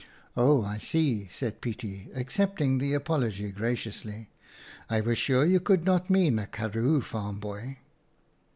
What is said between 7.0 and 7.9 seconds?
farm boy."